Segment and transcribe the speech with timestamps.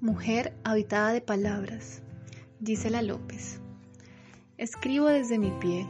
[0.00, 2.02] Mujer habitada de palabras,
[2.62, 3.60] Gisela López.
[4.58, 5.86] Escribo desde mi piel,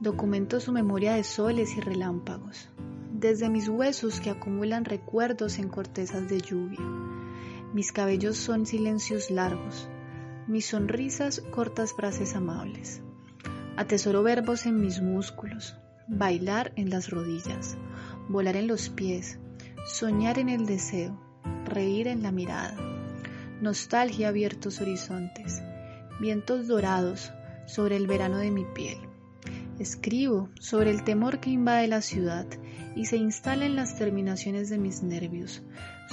[0.00, 2.68] documento su memoria de soles y relámpagos,
[3.10, 6.80] desde mis huesos que acumulan recuerdos en cortezas de lluvia.
[7.72, 9.88] Mis cabellos son silencios largos,
[10.46, 13.00] mis sonrisas cortas frases amables.
[13.78, 15.74] Atesoro verbos en mis músculos,
[16.08, 17.76] bailar en las rodillas,
[18.28, 19.38] volar en los pies,
[19.86, 21.20] soñar en el deseo,
[21.64, 22.76] reír en la mirada
[23.62, 25.62] nostalgia abiertos horizontes,
[26.20, 27.32] vientos dorados
[27.64, 28.98] sobre el verano de mi piel.
[29.78, 32.44] Escribo sobre el temor que invade la ciudad
[32.96, 35.62] y se instala en las terminaciones de mis nervios,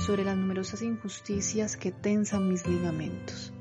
[0.05, 3.51] sobre las numerosas injusticias que tensan mis ligamentos.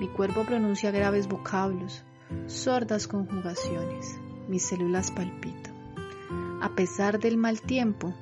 [0.00, 2.02] Mi cuerpo pronuncia graves vocablos,
[2.48, 5.74] sordas conjugaciones, mis células palpitan.
[6.62, 8.14] A pesar del mal tiempo,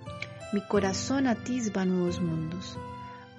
[0.52, 2.78] mi corazón atisba nuevos mundos.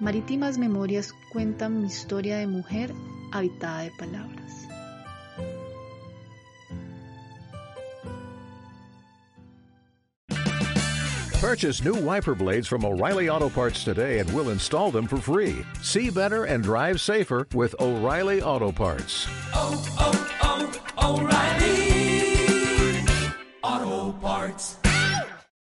[0.00, 2.92] Marítimas Memorias cuentan mi historia de mujer
[3.32, 4.44] habitada de palabras.
[11.44, 15.62] Purchase new wiper blades from O'Reilly Auto Parts today and we'll install them for free.
[15.82, 19.28] See better and drive safer with O'Reilly Auto Parts.
[19.52, 21.93] Oh, oh, oh, O'Reilly.